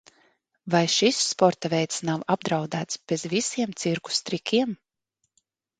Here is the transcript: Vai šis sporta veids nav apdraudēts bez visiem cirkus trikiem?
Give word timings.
Vai 0.75 0.79
šis 0.93 1.19
sporta 1.33 1.71
veids 1.75 2.01
nav 2.11 2.25
apdraudēts 2.37 3.01
bez 3.13 3.29
visiem 3.39 3.79
cirkus 3.85 4.27
trikiem? 4.31 4.77